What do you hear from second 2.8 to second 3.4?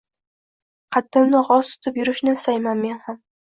men ham